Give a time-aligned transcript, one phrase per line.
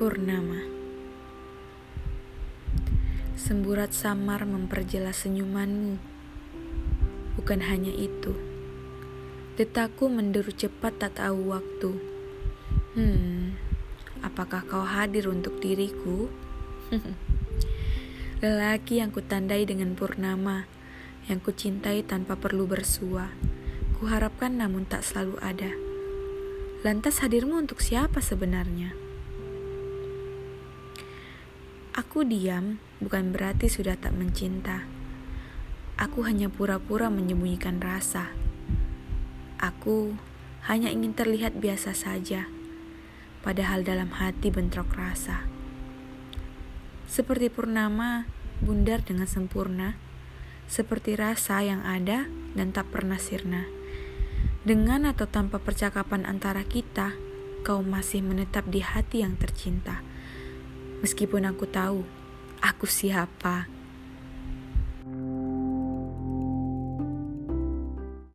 [0.00, 0.56] Purnama.
[3.36, 6.00] Semburat samar memperjelas senyumanmu.
[7.36, 8.32] Bukan hanya itu.
[9.60, 12.00] Detakku menderu cepat tak tahu waktu.
[12.96, 13.60] Hmm,
[14.24, 16.32] apakah kau hadir untuk diriku?
[18.40, 20.64] Lelaki yang kutandai dengan purnama
[21.28, 23.36] Yang kucintai tanpa perlu bersua.
[24.00, 25.68] Kuharapkan namun tak selalu ada.
[26.88, 29.09] Lantas hadirmu untuk siapa sebenarnya?
[31.90, 34.86] Aku diam bukan berarti sudah tak mencinta.
[35.98, 38.30] Aku hanya pura-pura menyembunyikan rasa.
[39.58, 40.14] Aku
[40.70, 42.46] hanya ingin terlihat biasa saja,
[43.42, 45.42] padahal dalam hati bentrok rasa.
[47.10, 48.30] Seperti purnama,
[48.62, 49.98] bundar dengan sempurna,
[50.70, 53.66] seperti rasa yang ada dan tak pernah sirna.
[54.62, 57.18] Dengan atau tanpa percakapan antara kita,
[57.66, 60.06] kau masih menetap di hati yang tercinta.
[61.00, 62.04] Meskipun aku tahu
[62.60, 63.79] aku siapa.